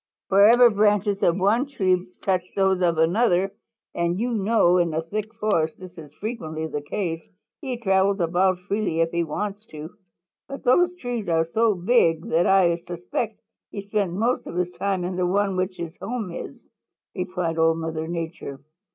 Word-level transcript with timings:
"Wherever 0.29 0.71
branches 0.71 1.21
of 1.21 1.37
one 1.37 1.67
tree 1.67 2.07
touch 2.23 2.41
those 2.55 2.81
of 2.81 2.97
another, 2.97 3.51
and 3.93 4.19
you 4.19 4.31
know 4.33 4.77
in 4.77 4.95
a 4.95 5.03
thick 5.03 5.31
forest 5.35 5.75
this 5.79 5.95
is 5.95 6.11
frequently 6.15 6.65
the 6.65 6.81
case, 6.81 7.21
he 7.59 7.77
travels 7.77 8.19
about 8.19 8.57
freely 8.67 9.01
if 9.01 9.11
he 9.11 9.23
wants 9.23 9.63
to. 9.67 9.91
But 10.47 10.63
those 10.63 10.95
trees 10.97 11.29
are 11.29 11.45
so 11.45 11.75
big 11.75 12.27
that 12.31 12.47
I 12.47 12.77
suspect 12.87 13.41
he 13.69 13.83
spends 13.87 14.15
most 14.17 14.47
of 14.47 14.55
his 14.55 14.71
time 14.71 15.03
in 15.03 15.17
the 15.17 15.27
one 15.27 15.49
in 15.51 15.55
which 15.55 15.77
his 15.77 15.95
home 16.01 16.31
is," 16.31 16.57
replied 17.13 17.59
Old 17.59 17.77
Mother 17.77 18.07
Nature. 18.07 18.59